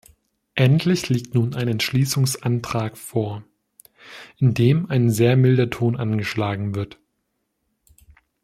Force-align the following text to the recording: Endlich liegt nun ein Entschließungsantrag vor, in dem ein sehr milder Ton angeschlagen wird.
Endlich 0.55 1.09
liegt 1.09 1.35
nun 1.35 1.53
ein 1.53 1.67
Entschließungsantrag 1.67 2.97
vor, 2.97 3.43
in 4.37 4.55
dem 4.55 4.89
ein 4.89 5.11
sehr 5.11 5.37
milder 5.37 5.69
Ton 5.69 5.95
angeschlagen 5.95 6.73
wird. 6.73 6.97